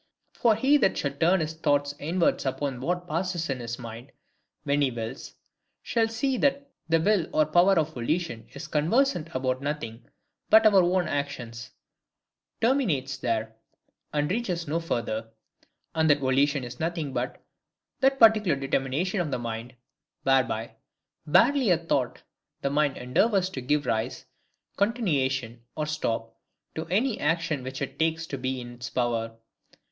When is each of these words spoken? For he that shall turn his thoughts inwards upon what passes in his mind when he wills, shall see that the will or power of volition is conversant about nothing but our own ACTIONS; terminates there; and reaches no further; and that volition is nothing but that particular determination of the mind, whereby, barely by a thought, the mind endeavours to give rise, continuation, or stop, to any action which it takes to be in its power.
For 0.33 0.55
he 0.55 0.77
that 0.77 0.97
shall 0.97 1.11
turn 1.13 1.41
his 1.41 1.53
thoughts 1.53 1.93
inwards 1.99 2.43
upon 2.43 2.81
what 2.81 3.07
passes 3.07 3.51
in 3.51 3.59
his 3.59 3.77
mind 3.77 4.11
when 4.63 4.81
he 4.81 4.89
wills, 4.89 5.35
shall 5.83 6.07
see 6.07 6.39
that 6.39 6.71
the 6.89 6.99
will 6.99 7.27
or 7.31 7.45
power 7.45 7.77
of 7.77 7.93
volition 7.93 8.47
is 8.53 8.67
conversant 8.67 9.27
about 9.35 9.61
nothing 9.61 10.09
but 10.49 10.65
our 10.65 10.81
own 10.81 11.07
ACTIONS; 11.07 11.69
terminates 12.61 13.17
there; 13.17 13.55
and 14.11 14.31
reaches 14.31 14.67
no 14.67 14.79
further; 14.79 15.29
and 15.93 16.09
that 16.09 16.17
volition 16.17 16.63
is 16.63 16.79
nothing 16.79 17.13
but 17.13 17.39
that 17.99 18.17
particular 18.17 18.55
determination 18.59 19.19
of 19.21 19.29
the 19.29 19.37
mind, 19.37 19.75
whereby, 20.23 20.75
barely 21.27 21.67
by 21.67 21.73
a 21.75 21.77
thought, 21.77 22.23
the 22.63 22.71
mind 22.71 22.97
endeavours 22.97 23.51
to 23.51 23.61
give 23.61 23.85
rise, 23.85 24.25
continuation, 24.77 25.61
or 25.75 25.85
stop, 25.85 26.35
to 26.73 26.87
any 26.87 27.19
action 27.19 27.61
which 27.61 27.83
it 27.83 27.99
takes 27.99 28.25
to 28.25 28.39
be 28.39 28.59
in 28.59 28.73
its 28.73 28.89
power. 28.89 29.37